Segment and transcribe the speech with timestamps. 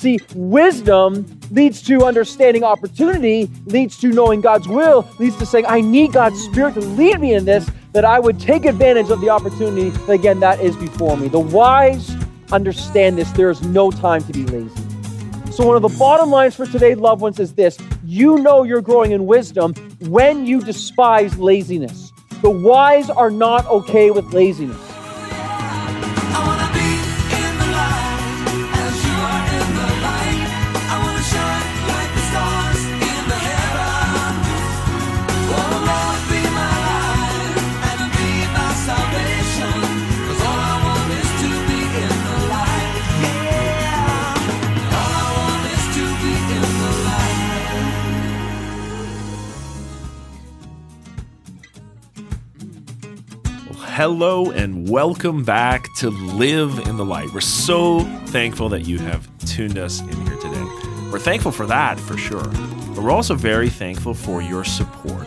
[0.00, 5.82] See, wisdom leads to understanding opportunity, leads to knowing God's will, leads to saying, I
[5.82, 9.28] need God's Spirit to lead me in this, that I would take advantage of the
[9.28, 11.28] opportunity, again, that is before me.
[11.28, 12.16] The wise
[12.50, 13.30] understand this.
[13.32, 14.74] There is no time to be lazy.
[15.52, 18.80] So, one of the bottom lines for today, loved ones, is this you know you're
[18.80, 19.74] growing in wisdom
[20.08, 22.10] when you despise laziness.
[22.40, 24.89] The wise are not okay with laziness.
[53.76, 57.32] Hello and welcome back to Live in the Light.
[57.32, 60.62] We're so thankful that you have tuned us in here today.
[61.12, 65.26] We're thankful for that for sure, but we're also very thankful for your support.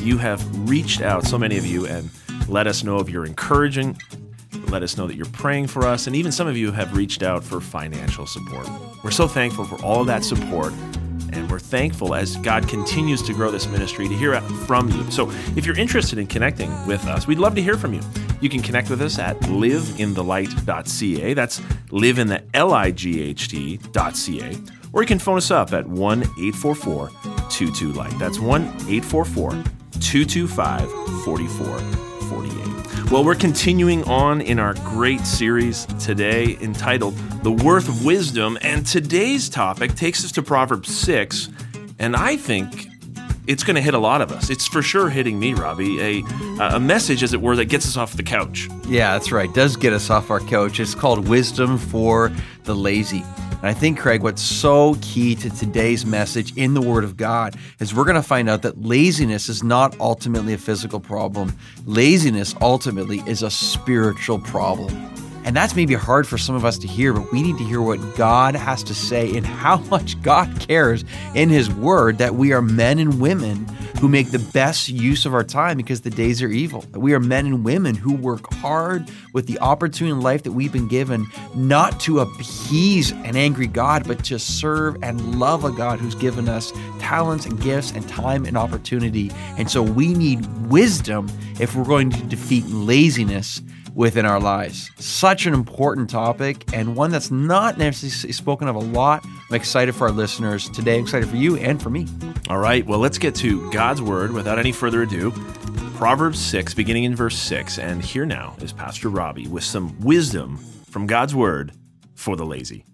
[0.00, 2.10] You have reached out, so many of you, and
[2.46, 3.96] let us know if you're encouraging.
[4.68, 7.22] Let us know that you're praying for us, and even some of you have reached
[7.22, 8.68] out for financial support.
[9.02, 10.74] We're so thankful for all of that support
[11.38, 15.10] and we're thankful as God continues to grow this ministry to hear from you.
[15.10, 18.00] So if you're interested in connecting with us, we'd love to hear from you.
[18.40, 21.34] You can connect with us at liveinthelight.ca.
[21.34, 24.56] That's live in the L I G H T.ca.
[24.92, 27.10] Or you can phone us up at 1 844
[27.50, 28.18] 22 Light.
[28.18, 29.50] That's 1 844
[30.00, 30.90] 225
[31.24, 32.57] 4448.
[33.10, 38.86] Well, we're continuing on in our great series today entitled The Worth of Wisdom, and
[38.86, 41.48] today's topic takes us to Proverbs 6,
[41.98, 42.86] and I think
[43.46, 44.50] it's going to hit a lot of us.
[44.50, 45.98] It's for sure hitting me, Robbie.
[46.20, 46.24] A,
[46.76, 48.68] a message, as it were, that gets us off the couch.
[48.86, 49.52] Yeah, that's right.
[49.54, 50.78] does get us off our couch.
[50.78, 52.30] It's called Wisdom for
[52.64, 53.24] the Lazy.
[53.60, 57.56] And I think, Craig, what's so key to today's message in the Word of God
[57.80, 61.56] is we're going to find out that laziness is not ultimately a physical problem.
[61.84, 65.27] Laziness ultimately is a spiritual problem.
[65.48, 67.80] And that's maybe hard for some of us to hear, but we need to hear
[67.80, 72.52] what God has to say and how much God cares in His Word that we
[72.52, 73.66] are men and women
[73.98, 76.84] who make the best use of our time because the days are evil.
[76.92, 80.70] We are men and women who work hard with the opportunity in life that we've
[80.70, 85.98] been given, not to appease an angry God, but to serve and love a God
[85.98, 89.30] who's given us talents and gifts and time and opportunity.
[89.56, 91.26] And so we need wisdom
[91.58, 93.62] if we're going to defeat laziness
[93.98, 94.92] within our lives.
[95.00, 99.26] Such an important topic and one that's not necessarily spoken of a lot.
[99.50, 100.98] I'm excited for our listeners today.
[100.98, 102.06] I'm excited for you and for me.
[102.48, 105.32] All right, well, let's get to God's word without any further ado.
[105.96, 107.80] Proverbs 6, beginning in verse 6.
[107.80, 111.72] And here now is Pastor Robbie with some wisdom from God's word
[112.14, 112.84] for the lazy.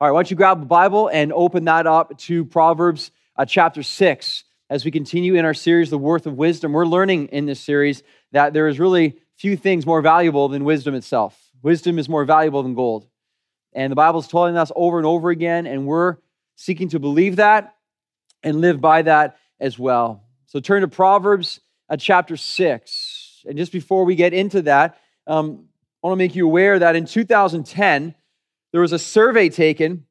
[0.00, 3.44] All right, why don't you grab the Bible and open that up to Proverbs uh,
[3.44, 6.72] chapter 6 as we continue in our series, The Worth of Wisdom.
[6.72, 10.94] We're learning in this series that there is really few things more valuable than wisdom
[10.94, 11.38] itself.
[11.62, 13.06] Wisdom is more valuable than gold.
[13.72, 16.16] And the Bible's telling us over and over again, and we're
[16.56, 17.74] seeking to believe that
[18.42, 20.24] and live by that as well.
[20.46, 23.44] So turn to Proverbs uh, chapter 6.
[23.46, 25.66] And just before we get into that, um,
[26.02, 28.14] I want to make you aware that in 2010,
[28.72, 30.06] there was a survey taken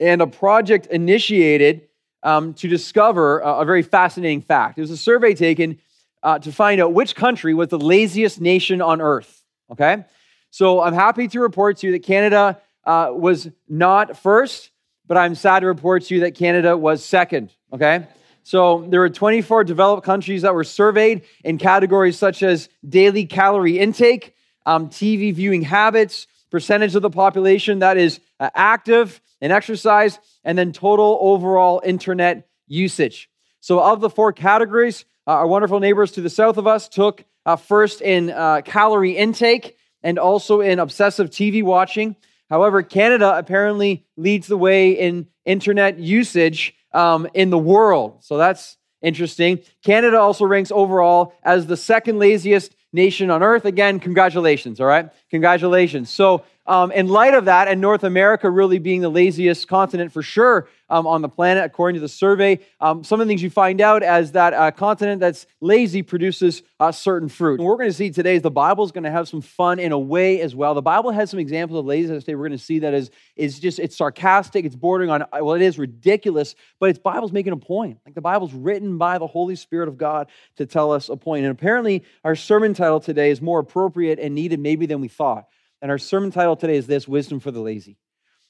[0.00, 1.88] and a project initiated
[2.22, 4.78] um, to discover a, a very fascinating fact.
[4.78, 5.78] It was a survey taken
[6.24, 9.44] uh, to find out which country was the laziest nation on earth.
[9.70, 10.04] Okay?
[10.50, 14.70] So I'm happy to report to you that Canada uh, was not first,
[15.06, 17.52] but I'm sad to report to you that Canada was second.
[17.72, 18.06] Okay?
[18.42, 23.78] So there were 24 developed countries that were surveyed in categories such as daily calorie
[23.78, 24.34] intake,
[24.66, 30.56] um, TV viewing habits, percentage of the population that is uh, active and exercise, and
[30.56, 33.28] then total overall internet usage.
[33.60, 37.56] So, of the four categories, our wonderful neighbors to the south of us took uh,
[37.56, 42.16] first in uh, calorie intake and also in obsessive TV watching.
[42.50, 48.22] However, Canada apparently leads the way in internet usage um, in the world.
[48.22, 49.60] So that's interesting.
[49.82, 53.64] Canada also ranks overall as the second laziest nation on earth.
[53.64, 55.10] Again, congratulations, all right?
[55.30, 56.10] Congratulations.
[56.10, 60.22] So um, in light of that, and North America really being the laziest continent for
[60.22, 63.50] sure um, on the planet, according to the survey, um, some of the things you
[63.50, 67.58] find out as that uh, continent that's lazy produces uh, certain fruit.
[67.58, 69.78] And we're going to see today is the Bible is going to have some fun
[69.78, 70.74] in a way as well.
[70.74, 72.34] The Bible has some examples of laziness today.
[72.34, 75.62] We're going to see that is is just it's sarcastic, it's bordering on well, it
[75.62, 77.98] is ridiculous, but it's Bible's making a point.
[78.06, 81.44] Like the Bible's written by the Holy Spirit of God to tell us a point.
[81.44, 85.48] And apparently, our sermon title today is more appropriate and needed maybe than we thought.
[85.84, 87.98] And our sermon title today is this Wisdom for the Lazy.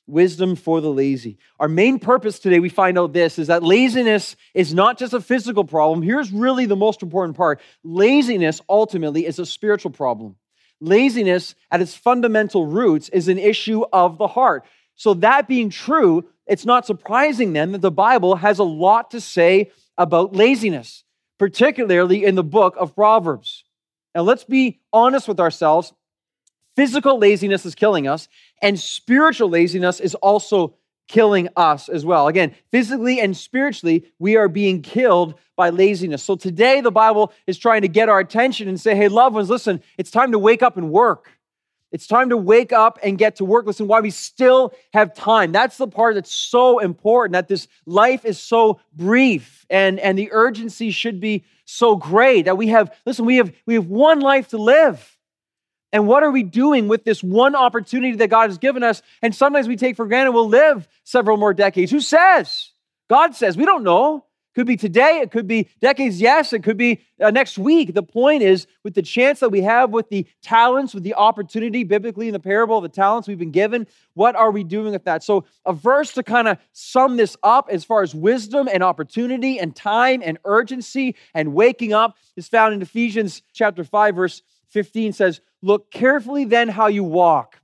[0.06, 1.36] wisdom for the lazy.
[1.58, 5.20] Our main purpose today, we find out this, is that laziness is not just a
[5.20, 6.02] physical problem.
[6.02, 10.36] Here's really the most important part laziness ultimately is a spiritual problem.
[10.81, 14.64] Laziness, at its fundamental roots, is an issue of the heart.
[14.94, 19.20] So, that being true, it's not surprising then that the Bible has a lot to
[19.20, 21.02] say about laziness,
[21.40, 23.64] particularly in the book of Proverbs.
[24.14, 25.92] Now, let's be honest with ourselves.
[26.76, 28.28] Physical laziness is killing us,
[28.60, 30.74] and spiritual laziness is also
[31.06, 32.28] killing us as well.
[32.28, 36.22] Again, physically and spiritually, we are being killed by laziness.
[36.22, 39.50] So today, the Bible is trying to get our attention and say, hey, loved ones,
[39.50, 41.30] listen, it's time to wake up and work.
[41.92, 43.66] It's time to wake up and get to work.
[43.66, 45.52] Listen, why we still have time.
[45.52, 50.32] That's the part that's so important that this life is so brief and, and the
[50.32, 54.48] urgency should be so great that we have, listen, we have, we have one life
[54.48, 55.13] to live.
[55.94, 59.00] And what are we doing with this one opportunity that God has given us?
[59.23, 61.93] And sometimes we take for granted we'll live several more decades.
[61.93, 62.73] Who says?
[63.08, 63.56] God says.
[63.56, 64.26] We don't know.
[64.56, 67.93] Could be today, it could be decades, yes, it could be uh, next week.
[67.93, 71.82] The point is, with the chance that we have, with the talents, with the opportunity,
[71.82, 75.05] biblically in the parable of the talents we've been given, what are we doing with
[75.06, 75.25] that?
[75.25, 79.58] So, a verse to kind of sum this up as far as wisdom and opportunity
[79.58, 85.12] and time and urgency and waking up is found in Ephesians chapter 5, verse 15
[85.12, 87.61] says, Look carefully then how you walk,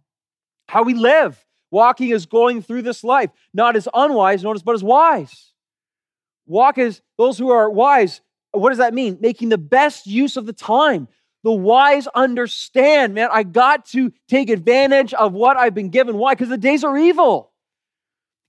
[0.68, 1.44] how we live.
[1.70, 5.50] Walking is going through this life, not as unwise, notice, but as wise
[6.50, 8.20] Walk as those who are wise.
[8.50, 9.18] What does that mean?
[9.20, 11.06] Making the best use of the time.
[11.44, 16.18] The wise understand, man, I got to take advantage of what I've been given.
[16.18, 16.34] Why?
[16.34, 17.52] Because the days are evil.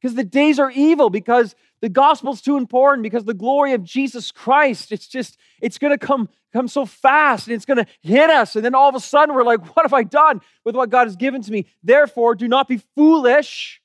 [0.02, 4.32] Because the days are evil, because the gospel's too important, because the glory of Jesus
[4.32, 8.56] Christ, it's just, it's gonna come, come so fast and it's gonna hit us.
[8.56, 11.08] And then all of a sudden we're like, what have I done with what God
[11.08, 11.66] has given to me?
[11.84, 13.82] Therefore, do not be foolish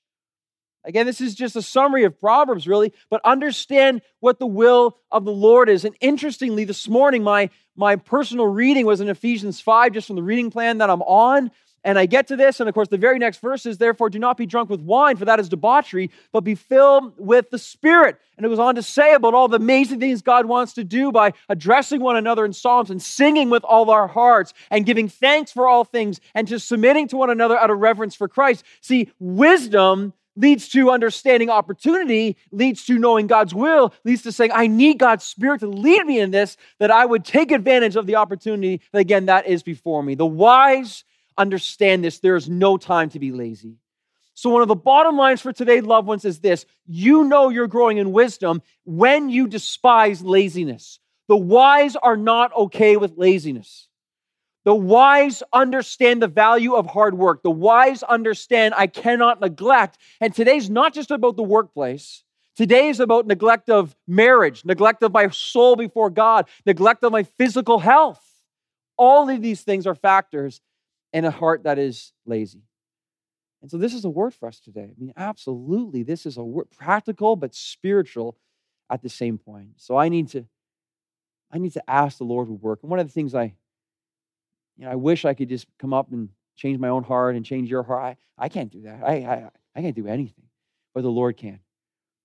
[0.87, 5.25] Again, this is just a summary of Proverbs, really, but understand what the will of
[5.25, 5.85] the Lord is.
[5.85, 10.23] And interestingly, this morning, my, my personal reading was in Ephesians 5, just from the
[10.23, 11.51] reading plan that I'm on.
[11.87, 14.19] And I get to this, and of course, the very next verse is, Therefore, do
[14.19, 18.21] not be drunk with wine, for that is debauchery, but be filled with the Spirit.
[18.37, 21.13] And it goes on to say about all the amazing things God wants to do
[21.13, 25.53] by addressing one another in Psalms and singing with all our hearts and giving thanks
[25.53, 28.65] for all things and just submitting to one another out of reverence for Christ.
[28.81, 34.67] See, wisdom leads to understanding opportunity, leads to knowing God's will, leads to saying, I
[34.67, 38.17] need God's Spirit to lead me in this, that I would take advantage of the
[38.17, 40.17] opportunity, again, that is before me.
[40.17, 41.05] The wise
[41.39, 42.19] understand this.
[42.19, 43.77] There is no time to be lazy.
[44.35, 47.67] So, one of the bottom lines for today, loved ones, is this you know you're
[47.67, 51.01] growing in wisdom when you despise laziness.
[51.29, 53.89] The wise are not okay with laziness.
[54.65, 57.43] The wise understand the value of hard work.
[57.43, 59.97] The wise understand I cannot neglect.
[60.21, 62.25] And today's not just about the workplace.
[62.57, 67.23] Today is about neglect of marriage, neglect of my soul before God, neglect of my
[67.23, 68.23] physical health.
[68.97, 70.61] All of these things are factors
[71.17, 72.61] in a heart that is lazy.
[73.63, 74.91] And so this is a word for us today.
[74.91, 78.37] I mean, absolutely, this is a word, practical but spiritual
[78.91, 79.71] at the same point.
[79.79, 80.45] So I need to,
[81.51, 82.81] I need to ask the Lord to work.
[82.83, 83.55] And one of the things I
[84.77, 87.47] you know, I wish I could just come up and change my own heart and
[87.47, 88.19] change your heart.
[88.39, 89.03] I, I can't do that.
[89.03, 90.45] I, I, I can't do anything,
[90.95, 91.61] but the Lord can.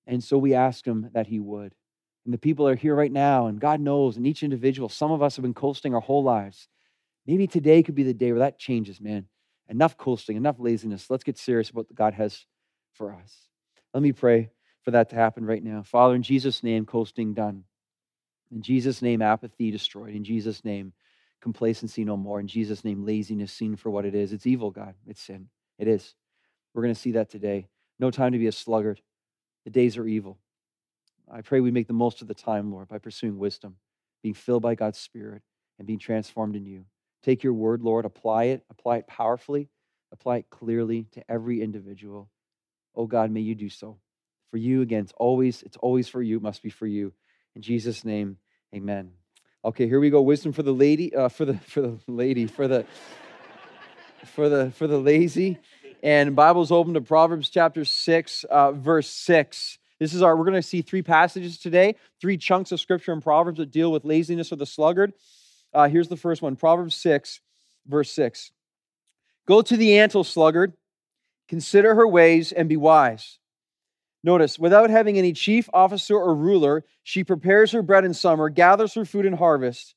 [0.05, 1.73] And so we ask Him that He would.
[2.25, 5.21] And the people are here right now, and God knows, and each individual, some of
[5.21, 6.67] us have been coasting our whole lives.
[7.25, 9.27] Maybe today could be the day where that changes, man.
[9.69, 11.09] Enough coasting, enough laziness.
[11.09, 12.45] Let's get serious about what God has
[12.93, 13.33] for us.
[13.93, 14.49] Let me pray
[14.83, 15.83] for that to happen right now.
[15.83, 17.63] Father, in Jesus' name, coasting done.
[18.51, 20.15] In Jesus' name, apathy destroyed.
[20.15, 20.93] In Jesus' name,
[21.41, 22.39] complacency no more.
[22.39, 24.33] In Jesus' name, laziness seen for what it is.
[24.33, 24.95] It's evil, God.
[25.07, 25.47] It's sin.
[25.79, 26.15] It is.
[26.73, 27.67] We're going to see that today.
[27.99, 29.01] No time to be a sluggard.
[29.63, 30.37] The days are evil.
[31.31, 33.77] I pray we make the most of the time, Lord, by pursuing wisdom,
[34.21, 35.43] being filled by God's Spirit,
[35.77, 36.85] and being transformed in you.
[37.23, 39.69] Take your word, Lord, apply it, apply it powerfully,
[40.11, 42.29] apply it clearly to every individual.
[42.95, 43.97] Oh God, may you do so.
[44.49, 47.13] For you, again, it's always, it's always for you, it must be for you.
[47.55, 48.37] In Jesus' name,
[48.75, 49.11] amen.
[49.63, 50.21] Okay, here we go.
[50.21, 52.85] Wisdom for the lady, uh, for the for the lady, for the
[54.25, 55.59] for the for the lazy.
[56.01, 59.77] And Bible's open to Proverbs chapter six, uh, verse six.
[59.99, 60.35] This is our.
[60.35, 63.91] We're going to see three passages today, three chunks of scripture in Proverbs that deal
[63.91, 65.13] with laziness or the sluggard.
[65.73, 67.39] Uh, here's the first one, Proverbs six,
[67.87, 68.51] verse six.
[69.47, 70.73] Go to the ant, sluggard,
[71.47, 73.39] consider her ways and be wise.
[74.23, 78.93] Notice, without having any chief, officer, or ruler, she prepares her bread in summer, gathers
[78.93, 79.95] her food in harvest.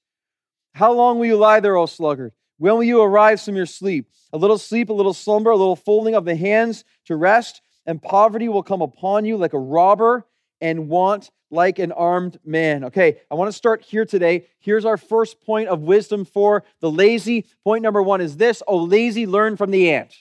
[0.72, 2.32] How long will you lie there, O sluggard?
[2.56, 4.08] When will you arise from your sleep?
[4.32, 7.60] A little sleep, a little slumber, a little folding of the hands to rest.
[7.86, 10.26] and poverty will come upon you like a robber,
[10.60, 12.84] and want like an armed man.
[12.84, 14.46] Okay, I want to start here today.
[14.58, 17.46] Here's our first point of wisdom for the lazy.
[17.62, 20.12] Point number one is this Oh, lazy, learn from the ant.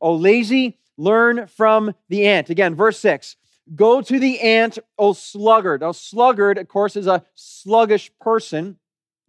[0.00, 2.50] Oh, lazy, learn from the ant.
[2.50, 3.36] Again, verse six.
[3.76, 5.82] Go to the ant, O sluggard.
[5.82, 8.78] Now, sluggard, of course, is a sluggish person,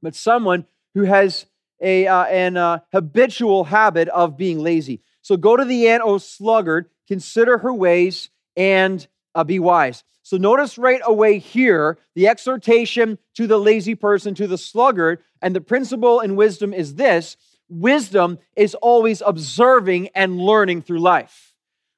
[0.02, 0.66] but someone
[0.96, 1.46] who has
[1.80, 5.02] a, uh, an uh, habitual habit of being lazy.
[5.22, 9.06] So go to the ant, O sluggard, consider her ways, and
[9.36, 10.04] uh, be wise.
[10.24, 15.56] So notice right away here the exhortation to the lazy person, to the sluggard, and
[15.56, 17.38] the principle in wisdom is this
[17.70, 21.54] wisdom is always observing and learning through life.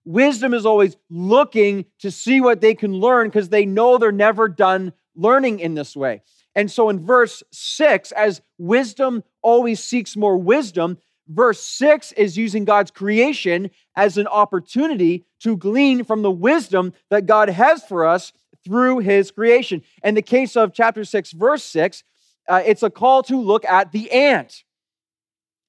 [0.05, 4.47] Wisdom is always looking to see what they can learn because they know they're never
[4.47, 6.21] done learning in this way.
[6.55, 12.65] And so in verse six, as wisdom always seeks more wisdom, verse 6 is using
[12.65, 18.33] God's creation as an opportunity to glean from the wisdom that God has for us
[18.65, 19.81] through his creation.
[20.03, 22.03] In the case of chapter 6, verse 6,
[22.47, 24.63] uh, it's a call to look at the ant,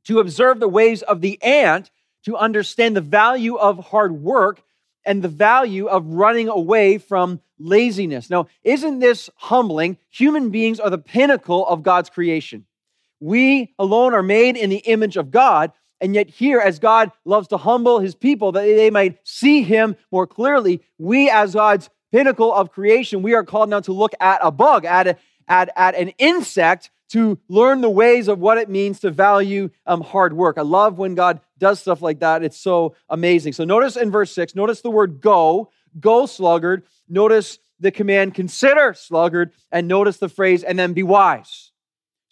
[0.06, 1.90] to observe the ways of the ant,
[2.24, 4.62] to understand the value of hard work
[5.04, 8.30] and the value of running away from laziness.
[8.30, 9.98] Now, isn't this humbling?
[10.10, 12.64] Human beings are the pinnacle of God's creation.
[13.24, 15.72] We alone are made in the image of God.
[15.98, 19.96] And yet, here, as God loves to humble his people that they might see him
[20.12, 24.40] more clearly, we, as God's pinnacle of creation, we are called now to look at
[24.42, 25.16] a bug, at, a,
[25.48, 30.02] at, at an insect, to learn the ways of what it means to value um,
[30.02, 30.58] hard work.
[30.58, 32.44] I love when God does stuff like that.
[32.44, 33.54] It's so amazing.
[33.54, 36.82] So, notice in verse 6, notice the word go, go, sluggard.
[37.08, 39.52] Notice the command, consider, sluggard.
[39.72, 41.70] And notice the phrase, and then be wise.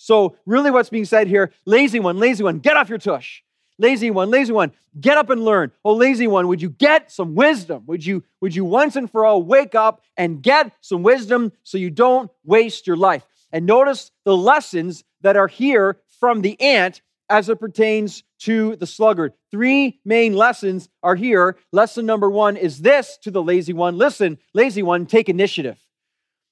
[0.03, 3.43] So, really, what's being said here lazy one, lazy one, get off your tush.
[3.79, 5.71] Lazy one, lazy one, get up and learn.
[5.85, 7.85] Oh, lazy one, would you get some wisdom?
[7.87, 11.79] Would you, would you once and for all wake up and get some wisdom so
[11.79, 13.25] you don't waste your life?
[13.53, 18.89] And notice the lessons that are here from the ant as it pertains to the
[18.89, 19.35] sluggard.
[19.53, 21.57] Three main lessons are here.
[21.71, 25.79] Lesson number one is this to the lazy one listen, lazy one, take initiative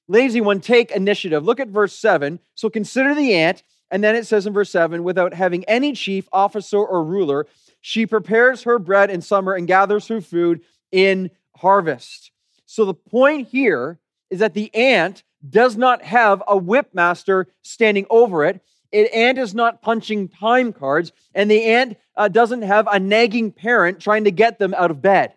[0.07, 1.43] lazy one take initiative.
[1.43, 2.39] Look at verse 7.
[2.55, 3.63] So consider the ant.
[3.89, 7.45] And then it says in verse 7 without having any chief, officer, or ruler,
[7.81, 12.31] she prepares her bread in summer and gathers her food in harvest.
[12.65, 18.45] So the point here is that the ant does not have a whipmaster standing over
[18.45, 18.61] it.
[18.91, 23.51] It ant is not punching time cards, and the ant uh, doesn't have a nagging
[23.51, 25.33] parent trying to get them out of bed.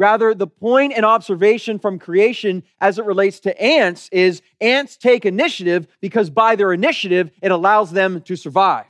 [0.00, 5.26] Rather, the point and observation from creation as it relates to ants is ants take
[5.26, 8.86] initiative because by their initiative, it allows them to survive.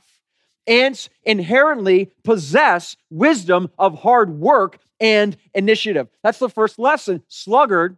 [0.67, 6.07] Ants inherently possess wisdom of hard work and initiative.
[6.23, 7.23] That's the first lesson.
[7.27, 7.97] Sluggard,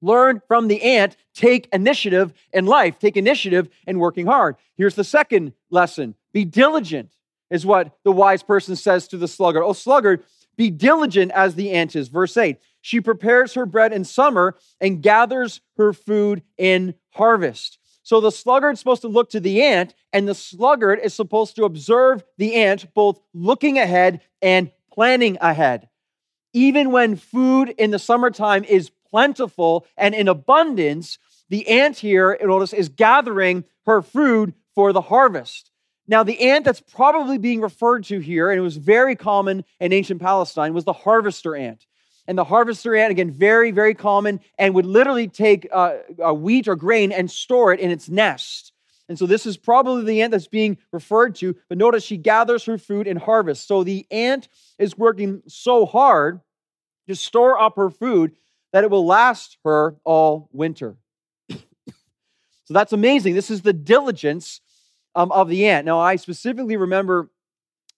[0.00, 4.54] learn from the ant, take initiative in life, take initiative in working hard.
[4.76, 7.10] Here's the second lesson be diligent,
[7.50, 9.64] is what the wise person says to the sluggard.
[9.64, 10.22] Oh, sluggard,
[10.56, 12.08] be diligent as the ant is.
[12.08, 17.78] Verse 8 She prepares her bread in summer and gathers her food in harvest.
[18.02, 21.56] So the sluggard is supposed to look to the ant, and the sluggard is supposed
[21.56, 25.88] to observe the ant, both looking ahead and planning ahead.
[26.52, 31.18] Even when food in the summertime is plentiful and in abundance,
[31.48, 35.70] the ant here, notice, is gathering her food for the harvest.
[36.06, 39.92] Now, the ant that's probably being referred to here, and it was very common in
[39.92, 41.86] ancient Palestine, was the harvester ant.
[42.26, 45.96] And the harvester ant, again, very, very common, and would literally take uh,
[46.34, 48.72] wheat or grain and store it in its nest.
[49.08, 51.56] And so this is probably the ant that's being referred to.
[51.68, 53.68] But notice she gathers her food and harvest.
[53.68, 56.40] So the ant is working so hard
[57.08, 58.32] to store up her food
[58.72, 60.96] that it will last her all winter.
[61.50, 61.54] so
[62.70, 63.34] that's amazing.
[63.34, 64.60] This is the diligence
[65.14, 65.86] um, of the ant.
[65.86, 67.30] Now, I specifically remember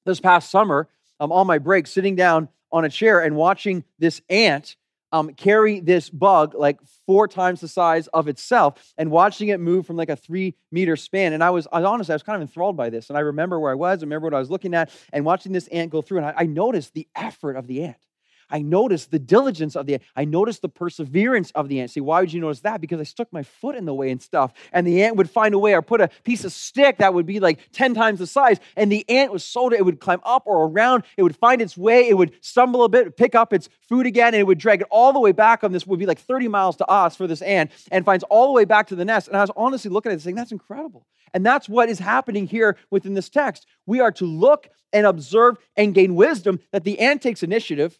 [0.04, 0.88] this past summer
[1.20, 4.76] um, on my break sitting down on a chair and watching this ant
[5.12, 9.86] um, carry this bug like four times the size of itself and watching it move
[9.86, 11.32] from like a three meter span.
[11.32, 13.08] And I was, I was honest, I was kind of enthralled by this.
[13.08, 15.52] And I remember where I was, I remember what I was looking at and watching
[15.52, 16.18] this ant go through.
[16.18, 18.05] And I, I noticed the effort of the ant.
[18.48, 20.02] I noticed the diligence of the ant.
[20.14, 21.90] I noticed the perseverance of the ant.
[21.90, 22.80] See, why would you notice that?
[22.80, 24.52] Because I stuck my foot in the way and stuff.
[24.72, 27.26] And the ant would find a way or put a piece of stick that would
[27.26, 28.58] be like 10 times the size.
[28.76, 31.04] And the ant was so it would climb up or around.
[31.16, 32.08] It would find its way.
[32.08, 34.86] It would stumble a bit, pick up its food again, and it would drag it
[34.90, 37.42] all the way back on this would be like 30 miles to us for this
[37.42, 39.28] ant and finds all the way back to the nest.
[39.28, 41.06] And I was honestly looking at it saying, that's incredible.
[41.34, 43.66] And that's what is happening here within this text.
[43.86, 47.98] We are to look and observe and gain wisdom that the ant takes initiative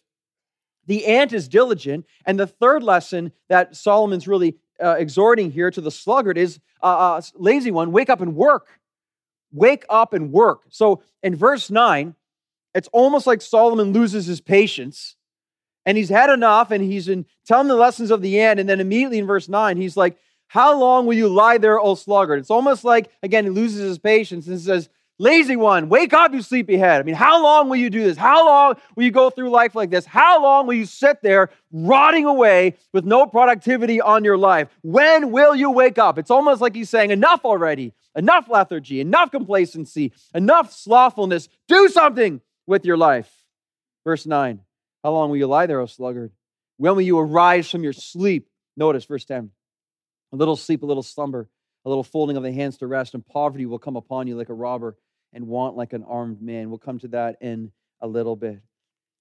[0.87, 2.05] The ant is diligent.
[2.25, 6.85] And the third lesson that Solomon's really uh, exhorting here to the sluggard is uh,
[7.17, 8.79] uh, lazy one wake up and work.
[9.51, 10.63] Wake up and work.
[10.69, 12.15] So in verse 9,
[12.73, 15.15] it's almost like Solomon loses his patience
[15.85, 18.59] and he's had enough and he's been telling the lessons of the ant.
[18.59, 20.17] And then immediately in verse 9, he's like,
[20.47, 22.39] How long will you lie there, O sluggard?
[22.39, 26.43] It's almost like, again, he loses his patience and says, Lazy one, wake up, you
[26.43, 27.01] sleepyhead.
[27.01, 28.17] I mean, how long will you do this?
[28.17, 30.05] How long will you go through life like this?
[30.05, 34.67] How long will you sit there rotting away with no productivity on your life?
[34.83, 36.19] When will you wake up?
[36.19, 41.49] It's almost like he's saying, Enough already, enough lethargy, enough complacency, enough slothfulness.
[41.67, 43.31] Do something with your life.
[44.03, 44.59] Verse 9
[45.03, 46.31] How long will you lie there, O sluggard?
[46.77, 48.49] When will you arise from your sleep?
[48.75, 49.49] Notice verse 10
[50.31, 51.49] A little sleep, a little slumber,
[51.85, 54.49] a little folding of the hands to rest, and poverty will come upon you like
[54.49, 54.95] a robber
[55.33, 56.69] and want like an armed man.
[56.69, 58.61] We'll come to that in a little bit.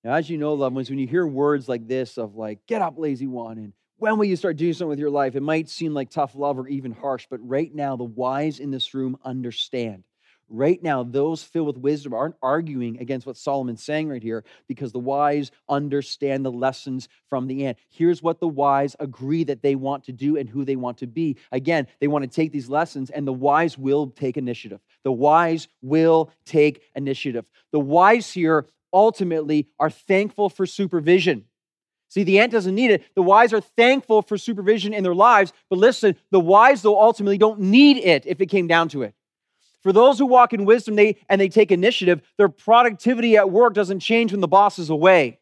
[0.05, 2.83] Now, as you know, loved ones, when you hear words like this of like, get
[2.83, 5.35] up, lazy one, and when will you start doing something with your life?
[5.37, 8.71] It might seem like tough love or even harsh, but right now, the wise in
[8.71, 10.05] this room understand.
[10.49, 14.93] Right now, those filled with wisdom aren't arguing against what Solomon's saying right here because
[14.93, 17.79] the wise understand the lessons from the ant.
[17.89, 21.09] Here's what the wise agree that they want to do and who they want to
[21.09, 21.37] be.
[21.51, 24.81] Again, they want to take these lessons, and the wise will take initiative.
[25.03, 27.45] The wise will take initiative.
[27.73, 31.47] The wise here ultimately are thankful for supervision.
[32.09, 33.03] See, the ant doesn't need it.
[33.17, 35.53] The wise are thankful for supervision in their lives.
[35.69, 39.15] But listen, the wise, though, ultimately don't need it if it came down to it.
[39.87, 43.73] For those who walk in wisdom they, and they take initiative, their productivity at work
[43.73, 45.39] doesn't change when the boss is away.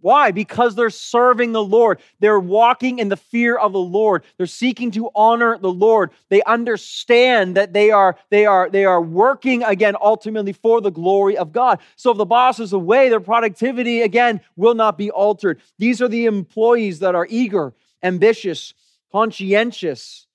[0.00, 0.30] Why?
[0.30, 1.98] Because they're serving the Lord.
[2.20, 4.22] They're walking in the fear of the Lord.
[4.36, 6.12] They're seeking to honor the Lord.
[6.28, 11.36] They understand that they are, they are, they are working again ultimately for the glory
[11.36, 11.80] of God.
[11.96, 15.60] So if the boss is away, their productivity again will not be altered.
[15.80, 17.74] These are the employees that are eager,
[18.04, 18.72] ambitious,
[19.10, 20.25] conscientious,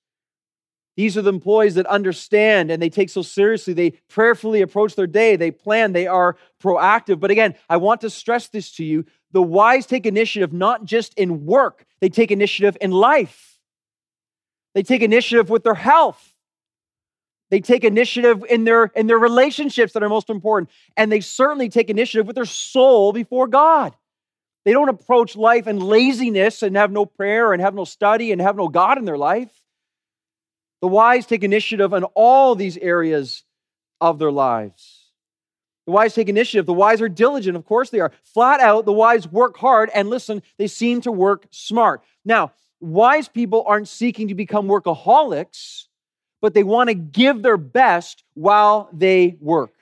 [0.96, 3.72] these are the employees that understand and they take so seriously.
[3.72, 7.18] They prayerfully approach their day, they plan, they are proactive.
[7.18, 11.14] But again, I want to stress this to you the wise take initiative not just
[11.14, 13.58] in work, they take initiative in life,
[14.74, 16.28] they take initiative with their health.
[17.50, 20.70] They take initiative in their, in their relationships that are most important.
[20.96, 23.94] And they certainly take initiative with their soul before God.
[24.64, 28.40] They don't approach life in laziness and have no prayer and have no study and
[28.40, 29.50] have no God in their life.
[30.82, 33.44] The wise take initiative in all these areas
[34.00, 35.10] of their lives.
[35.86, 36.66] The wise take initiative.
[36.66, 37.56] The wise are diligent.
[37.56, 38.12] Of course they are.
[38.24, 42.02] Flat out, the wise work hard and listen, they seem to work smart.
[42.24, 45.86] Now, wise people aren't seeking to become workaholics,
[46.40, 49.72] but they want to give their best while they work.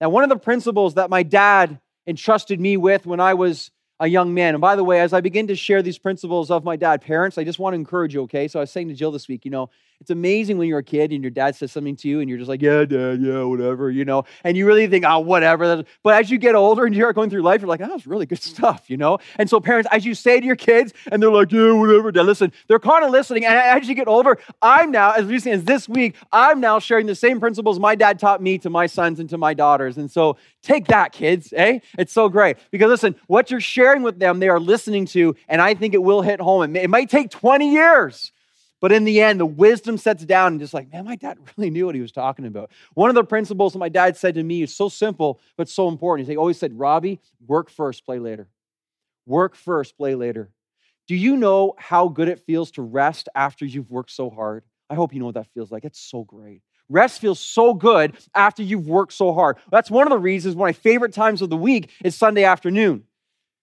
[0.00, 4.06] Now, one of the principles that my dad entrusted me with when I was a
[4.06, 4.54] young man.
[4.54, 7.36] And by the way, as I begin to share these principles of my dad, parents,
[7.36, 8.48] I just want to encourage you, okay?
[8.48, 10.84] So I was saying to Jill this week, you know, it's amazing when you're a
[10.84, 13.42] kid and your dad says something to you and you're just like, yeah, dad, yeah,
[13.42, 15.84] whatever, you know, and you really think, oh, whatever.
[16.04, 18.26] But as you get older and you're going through life, you're like, oh, that's really
[18.26, 19.18] good stuff, you know?
[19.38, 22.26] And so, parents, as you say to your kids and they're like, yeah, whatever, dad,
[22.26, 23.44] listen, they're kind of listening.
[23.44, 27.06] And as you get older, I'm now, as recently as this week, I'm now sharing
[27.06, 29.98] the same principles my dad taught me to my sons and to my daughters.
[29.98, 31.80] And so, take that, kids, eh?
[31.98, 32.56] It's so great.
[32.70, 36.02] Because listen, what you're sharing with them, they are listening to, and I think it
[36.02, 36.76] will hit home.
[36.76, 38.32] It might take 20 years.
[38.80, 41.70] But in the end, the wisdom sets down and just like, man, my dad really
[41.70, 42.70] knew what he was talking about.
[42.94, 45.88] One of the principles that my dad said to me is so simple, but so
[45.88, 46.28] important.
[46.28, 48.48] He always said, Robbie, work first, play later.
[49.26, 50.50] Work first, play later.
[51.06, 54.62] Do you know how good it feels to rest after you've worked so hard?
[54.90, 55.84] I hope you know what that feels like.
[55.84, 56.62] It's so great.
[56.88, 59.58] Rest feels so good after you've worked so hard.
[59.70, 62.44] That's one of the reasons one of my favorite times of the week is Sunday
[62.44, 63.04] afternoon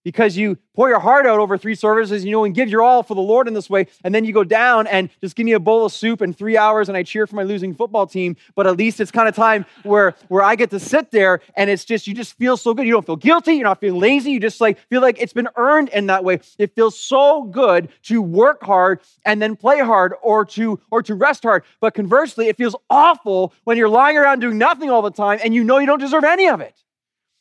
[0.06, 3.02] because you pour your heart out over three services, you know, and give your all
[3.02, 3.88] for the Lord in this way.
[4.04, 6.56] And then you go down and just give me a bowl of soup in three
[6.58, 8.38] hours and I cheer for my losing football team.
[8.54, 11.70] But at least it's kind of time where, where I get to sit there and
[11.70, 12.86] it's just, you just feel so good.
[12.86, 13.56] You don't feel guilty.
[13.56, 14.32] You're not feeling lazy.
[14.32, 16.39] You just like feel like it's been earned in that way.
[16.60, 21.15] It feels so good to work hard and then play hard or to, or to
[21.15, 21.63] rest hard.
[21.80, 25.56] But conversely, it feels awful when you're lying around doing nothing all the time and
[25.56, 26.76] you know you don't deserve any of it.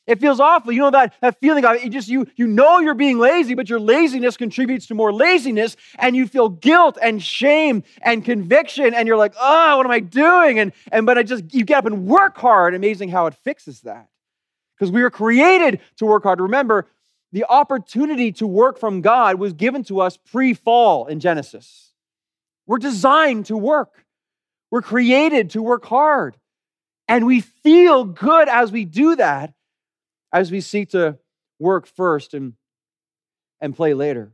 [0.06, 0.72] It feels awful.
[0.72, 3.70] You know that, that feeling of it, just you you know you're being lazy, but
[3.70, 9.08] your laziness contributes to more laziness, and you feel guilt and shame and conviction, and
[9.08, 10.58] you're like, oh, what am I doing?
[10.58, 12.74] And and but I just you get up and work hard.
[12.74, 14.08] Amazing how it fixes that.
[14.78, 16.40] Because we were created to work hard.
[16.40, 16.86] Remember,
[17.32, 21.92] the opportunity to work from God was given to us pre-fall in Genesis.
[22.66, 24.04] We're designed to work.
[24.70, 26.36] We're created to work hard.
[27.08, 29.54] And we feel good as we do that
[30.34, 31.18] as we seek to
[31.58, 32.34] work first.
[32.34, 32.52] And
[33.64, 34.30] and play later.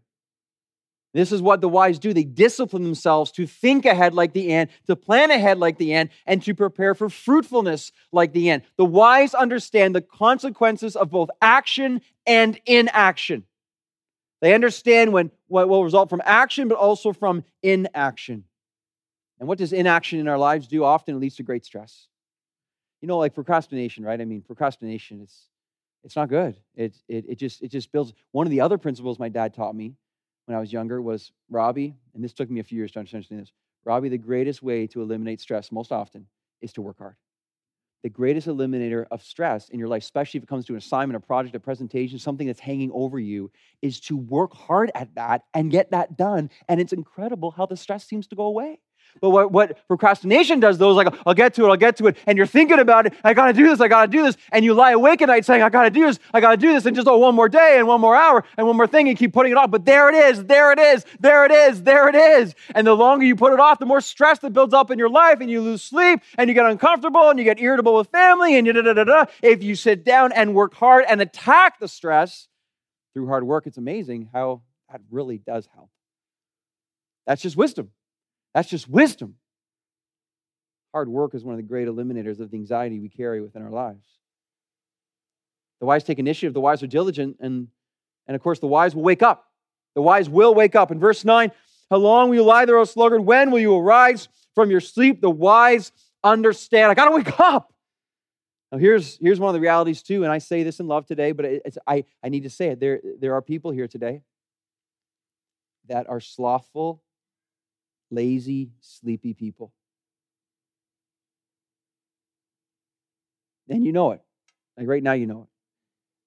[1.14, 2.12] This is what the wise do.
[2.12, 6.10] They discipline themselves to think ahead like the ant, to plan ahead like the ant,
[6.26, 8.64] and to prepare for fruitfulness like the ant.
[8.76, 13.44] The wise understand the consequences of both action and inaction.
[14.40, 18.44] They understand when, what will result from action, but also from inaction.
[19.38, 20.82] And what does inaction in our lives do?
[20.84, 22.08] Often it leads to great stress.
[23.00, 24.20] You know, like procrastination, right?
[24.20, 25.49] I mean, procrastination, it's,
[26.04, 26.56] it's not good.
[26.74, 28.12] It, it, it, just, it just builds.
[28.32, 29.94] One of the other principles my dad taught me
[30.46, 33.40] when I was younger was Robbie, and this took me a few years to understand
[33.40, 33.52] this.
[33.84, 36.26] Robbie, the greatest way to eliminate stress most often
[36.60, 37.16] is to work hard.
[38.02, 41.16] The greatest eliminator of stress in your life, especially if it comes to an assignment,
[41.16, 43.50] a project, a presentation, something that's hanging over you,
[43.82, 46.48] is to work hard at that and get that done.
[46.68, 48.80] And it's incredible how the stress seems to go away.
[49.20, 52.06] But what, what procrastination does, though, is like, I'll get to it, I'll get to
[52.06, 52.16] it.
[52.26, 54.36] And you're thinking about it, I gotta do this, I gotta do this.
[54.52, 56.86] And you lie awake at night saying, I gotta do this, I gotta do this,
[56.86, 59.18] and just, oh, one more day and one more hour and one more thing, and
[59.18, 59.70] keep putting it off.
[59.70, 62.54] But there it is, there it is, there it is, there it is.
[62.74, 65.10] And the longer you put it off, the more stress that builds up in your
[65.10, 68.56] life, and you lose sleep, and you get uncomfortable, and you get irritable with family,
[68.56, 69.24] and da da da da.
[69.42, 72.48] If you sit down and work hard and attack the stress
[73.14, 75.90] through hard work, it's amazing how that really does help.
[77.26, 77.90] That's just wisdom.
[78.54, 79.36] That's just wisdom.
[80.92, 83.70] Hard work is one of the great eliminators of the anxiety we carry within our
[83.70, 84.06] lives.
[85.80, 87.68] The wise take initiative, the wise are diligent, and,
[88.26, 89.46] and of course, the wise will wake up.
[89.94, 90.90] The wise will wake up.
[90.90, 91.50] In verse 9,
[91.90, 93.22] how long will you lie there, O sluggard?
[93.24, 95.20] When will you arise from your sleep?
[95.20, 96.90] The wise understand.
[96.90, 97.72] I got to wake up.
[98.70, 101.32] Now, here's, here's one of the realities, too, and I say this in love today,
[101.32, 102.80] but it's, I, I need to say it.
[102.80, 104.22] There, there are people here today
[105.88, 107.02] that are slothful
[108.10, 109.72] lazy, sleepy people.
[113.68, 114.20] And you know it.
[114.76, 115.48] Like right now, you know it.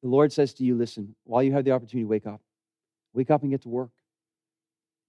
[0.04, 2.42] The Lord says to you, listen, while you have the opportunity, wake up.
[3.14, 3.92] Wake up and get to work.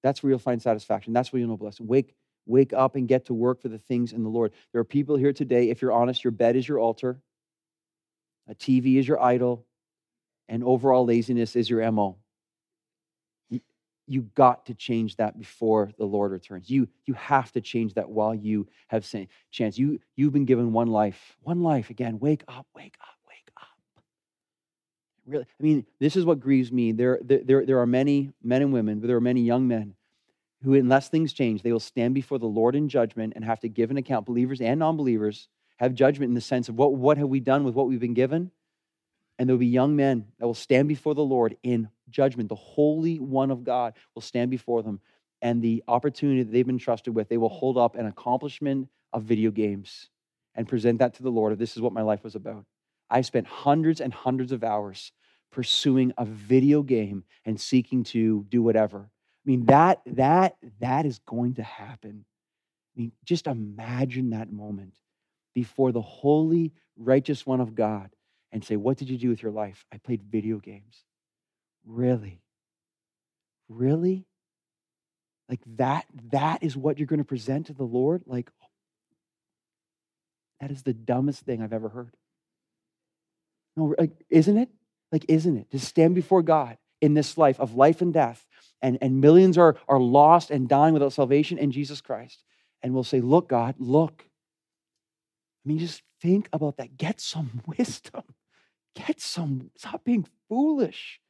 [0.02, 1.12] That's where you'll find satisfaction.
[1.12, 1.86] That's where you'll know blessing.
[1.86, 2.14] Wake,
[2.46, 4.52] wake up and get to work for the things in the Lord.
[4.72, 7.20] There are people here today, if you're honest, your bed is your altar,
[8.48, 9.64] a TV is your idol,
[10.48, 12.18] and overall laziness is your MO
[14.06, 16.68] you got to change that before the Lord returns.
[16.68, 19.06] You, you have to change that while you have
[19.50, 19.78] chance.
[19.78, 21.36] You, you've been given one life.
[21.42, 21.90] One life.
[21.90, 24.02] Again, wake up, wake up, wake up.
[25.26, 26.92] Really, I mean, this is what grieves me.
[26.92, 29.94] There, there, there are many men and women, but there are many young men
[30.62, 33.68] who, unless things change, they will stand before the Lord in judgment and have to
[33.68, 34.26] give an account.
[34.26, 37.74] Believers and non-believers have judgment in the sense of what, what have we done with
[37.74, 38.50] what we've been given?
[39.38, 42.48] And there will be young men that will stand before the Lord in judgment.
[42.48, 45.00] The Holy One of God will stand before them.
[45.42, 47.58] And the opportunity that they've been trusted with, they will mm.
[47.58, 50.08] hold up an accomplishment of video games
[50.54, 51.58] and present that to the Lord.
[51.58, 52.64] This is what my life was about.
[53.10, 55.12] I spent hundreds and hundreds of hours
[55.52, 58.98] pursuing a video game and seeking to do whatever.
[59.00, 62.24] I mean, that, that, that is going to happen.
[62.96, 64.94] I mean, just imagine that moment
[65.54, 68.10] before the holy, righteous one of God
[68.50, 69.84] and say, What did you do with your life?
[69.92, 71.04] I played video games.
[71.86, 72.40] Really?
[73.68, 74.26] Really?
[75.48, 78.22] Like that, that is what you're going to present to the Lord?
[78.26, 78.50] Like,
[80.60, 82.16] that is the dumbest thing I've ever heard.
[83.76, 84.70] No, like, isn't it?
[85.12, 85.70] Like, isn't it?
[85.72, 88.46] To stand before God in this life of life and death,
[88.80, 92.42] and, and millions are, are lost and dying without salvation in Jesus Christ.
[92.82, 94.24] And we'll say, Look, God, look.
[95.64, 96.96] I mean, just think about that.
[96.96, 98.22] Get some wisdom.
[98.94, 101.20] Get some, stop being foolish.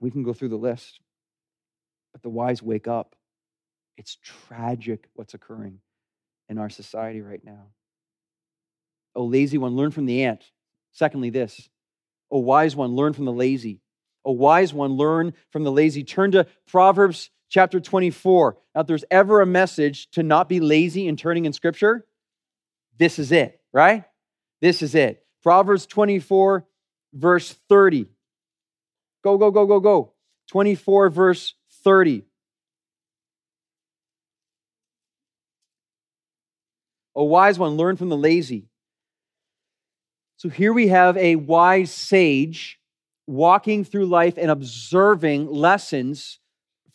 [0.00, 1.00] We can go through the list,
[2.12, 3.14] but the wise wake up.
[3.96, 5.80] It's tragic what's occurring
[6.48, 7.66] in our society right now.
[9.14, 10.44] Oh, lazy one, learn from the ant.
[10.92, 11.68] Secondly, this.
[12.30, 13.80] Oh, wise one, learn from the lazy.
[14.24, 16.04] Oh, wise one, learn from the lazy.
[16.04, 18.56] Turn to Proverbs chapter 24.
[18.74, 22.06] Now, if there's ever a message to not be lazy in turning in Scripture,
[22.98, 24.04] this is it, right?
[24.60, 25.24] This is it.
[25.42, 26.66] Proverbs 24,
[27.14, 28.06] verse 30.
[29.22, 30.12] Go, go, go, go, go.
[30.48, 31.54] 24, verse
[31.84, 32.24] 30.
[37.16, 38.68] A wise one, learn from the lazy.
[40.36, 42.78] So here we have a wise sage
[43.26, 46.38] walking through life and observing lessons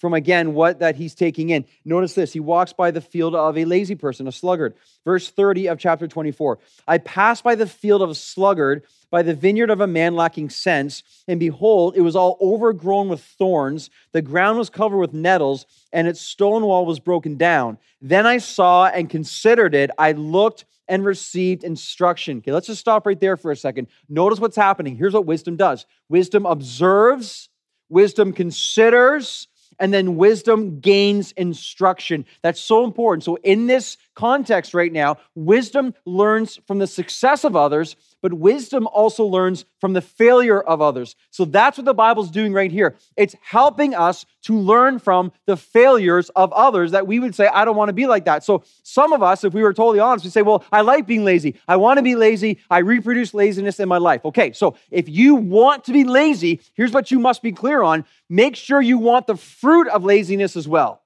[0.04, 1.64] from again what that he's taking in.
[1.86, 4.74] Notice this he walks by the field of a lazy person, a sluggard.
[5.06, 9.34] Verse 30 of chapter 24 I passed by the field of a sluggard, by the
[9.34, 13.90] vineyard of a man lacking sense, and behold, it was all overgrown with thorns.
[14.12, 17.78] The ground was covered with nettles, and its stone wall was broken down.
[18.02, 19.90] Then I saw and considered it.
[19.98, 22.40] I looked and received instruction.
[22.40, 23.88] Okay, let's just stop right there for a second.
[24.10, 24.98] Notice what's happening.
[24.98, 27.48] Here's what wisdom does wisdom observes
[27.88, 29.48] wisdom considers,
[29.80, 32.26] and then wisdom gains instruction.
[32.42, 33.24] That's so important.
[33.24, 38.88] So, in this context right now, wisdom learns from the success of others, but wisdom
[38.88, 41.16] also learns from the failure of others.
[41.30, 42.96] So that's what the Bible's doing right here.
[43.18, 47.66] It's helping us to learn from the failures of others that we would say, I
[47.66, 48.46] don't want to be like that.
[48.46, 51.26] So some of us, if we were totally honest, we say, Well, I like being
[51.26, 51.56] lazy.
[51.68, 52.60] I want to be lazy.
[52.70, 54.24] I reproduce laziness in my life.
[54.24, 58.06] Okay, so if you want to be lazy, here's what you must be clear on
[58.30, 61.03] make sure you want the fruit of laziness as well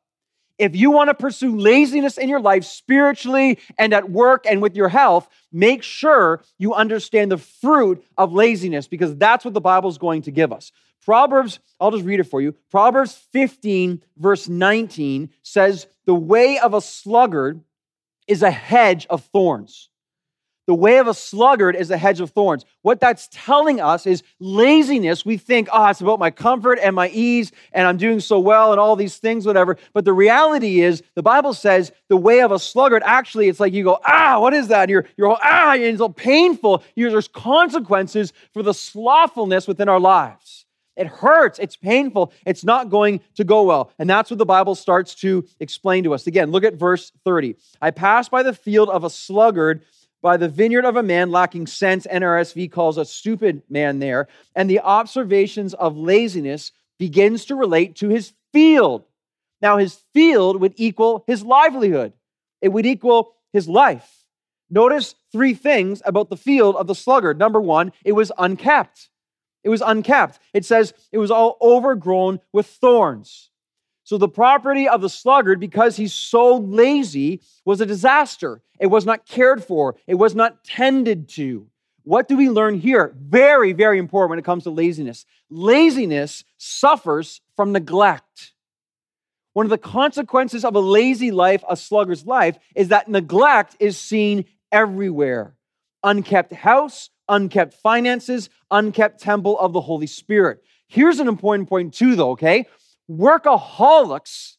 [0.58, 4.76] if you want to pursue laziness in your life spiritually and at work and with
[4.76, 9.89] your health, make sure you understand the fruit of laziness because that's what the Bible
[9.89, 10.72] is going to give us.
[11.04, 12.54] Proverbs, I'll just read it for you.
[12.70, 17.62] Proverbs 15, verse 19 says, The way of a sluggard
[18.28, 19.89] is a hedge of thorns.
[20.67, 22.65] The way of a sluggard is a hedge of thorns.
[22.82, 25.25] What that's telling us is laziness.
[25.25, 28.73] We think, oh, it's about my comfort and my ease, and I'm doing so well,
[28.73, 29.77] and all these things, whatever.
[29.93, 33.71] But the reality is, the Bible says the way of a sluggard, actually, it's like
[33.71, 34.84] you go, ah, what is that?
[34.84, 36.84] And you're, you're ah, and it's so painful.
[36.97, 40.65] There's consequences for the slothfulness within our lives.
[40.97, 41.60] It hurts.
[41.60, 42.34] It's painful.
[42.45, 43.91] It's not going to go well.
[43.99, 46.27] And that's what the Bible starts to explain to us.
[46.27, 47.56] Again, look at verse 30.
[47.82, 49.84] I passed by the field of a sluggard
[50.21, 54.69] by the vineyard of a man lacking sense, NRSV calls a stupid man there, and
[54.69, 59.03] the observations of laziness begins to relate to his field.
[59.62, 62.13] Now, his field would equal his livelihood,
[62.62, 64.25] it would equal his life.
[64.69, 67.39] Notice three things about the field of the sluggard.
[67.39, 69.10] Number one, it was unkept.
[69.63, 70.39] It was unkept.
[70.53, 73.49] It says it was all overgrown with thorns.
[74.08, 78.62] So the property of the sluggard, because he's so lazy, was a disaster.
[78.80, 81.67] It was not cared for, it was not tended to.
[82.04, 83.13] What do we learn here?
[83.20, 85.26] Very, very important when it comes to laziness.
[85.50, 88.54] Laziness suffers from neglect.
[89.52, 93.98] One of the consequences of a lazy life, a sluggard's life, is that neglect is
[93.98, 95.58] seen everywhere.
[96.02, 100.63] Unkept house, unkept finances, unkept temple of the Holy Spirit.
[100.88, 102.67] Here's an important point, too, though, okay?
[103.10, 104.56] Workaholics.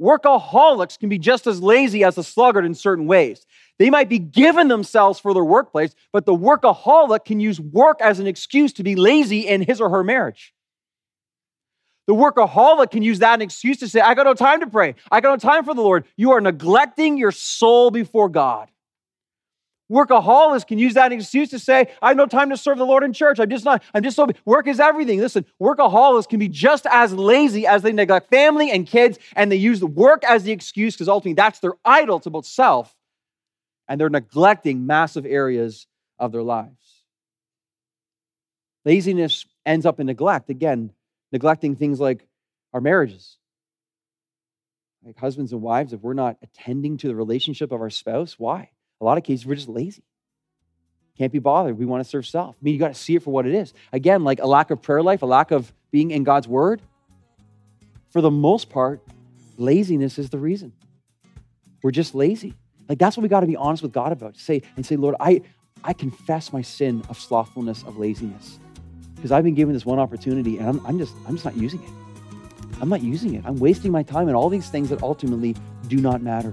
[0.00, 3.46] Workaholics can be just as lazy as a sluggard in certain ways.
[3.78, 8.18] They might be given themselves for their workplace but the workaholic can use work as
[8.18, 10.54] an excuse to be lazy in his or her marriage.
[12.06, 14.94] The workaholic can use that an excuse to say i got no time to pray.
[15.10, 16.04] I got no time for the lord.
[16.16, 18.68] You are neglecting your soul before god
[19.90, 23.04] Workaholics can use that excuse to say, I have no time to serve the Lord
[23.04, 23.38] in church.
[23.38, 25.20] I'm just not, I'm just so, work is everything.
[25.20, 29.56] Listen, workaholics can be just as lazy as they neglect family and kids, and they
[29.56, 32.16] use the work as the excuse because ultimately that's their idol.
[32.16, 32.94] It's about self.
[33.86, 35.86] And they're neglecting massive areas
[36.18, 37.04] of their lives.
[38.84, 40.50] Laziness ends up in neglect.
[40.50, 40.90] Again,
[41.30, 42.26] neglecting things like
[42.72, 43.36] our marriages.
[45.04, 48.70] Like husbands and wives, if we're not attending to the relationship of our spouse, why?
[49.00, 50.02] A lot of cases, we're just lazy.
[51.18, 51.78] Can't be bothered.
[51.78, 52.56] We want to serve self.
[52.56, 53.72] I mean, you got to see it for what it is.
[53.92, 56.82] Again, like a lack of prayer life, a lack of being in God's word.
[58.10, 59.00] For the most part,
[59.56, 60.72] laziness is the reason.
[61.82, 62.54] We're just lazy.
[62.88, 64.36] Like that's what we got to be honest with God about.
[64.36, 65.42] Say and say, Lord, I,
[65.82, 68.58] I confess my sin of slothfulness, of laziness.
[69.14, 71.82] Because I've been given this one opportunity and I'm, I'm just I'm just not using
[71.82, 71.90] it.
[72.80, 73.44] I'm not using it.
[73.46, 75.56] I'm wasting my time and all these things that ultimately
[75.88, 76.52] do not matter.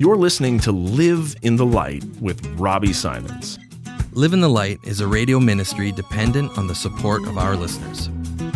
[0.00, 3.58] You're listening to Live in the Light with Robbie Symons.
[4.12, 8.08] Live in the Light is a radio ministry dependent on the support of our listeners.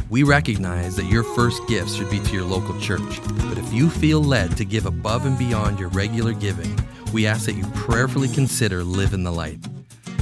[0.09, 3.91] We recognize that your first gifts should be to your local church, but if you
[3.91, 6.75] feel led to give above and beyond your regular giving,
[7.13, 9.59] we ask that you prayerfully consider Live in the Light.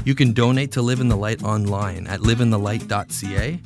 [0.04, 3.60] You can donate to Live in the Light online at liveinthelight.ca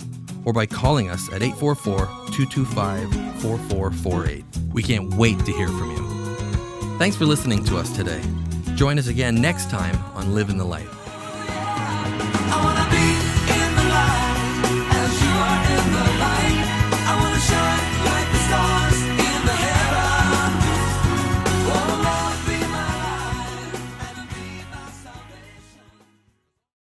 [0.44, 4.44] or by calling us at 844 225 4448.
[4.74, 6.05] We can't wait to hear from you.
[6.98, 8.22] Thanks for listening to us today.
[8.74, 10.95] Join us again next time on Live in the Light.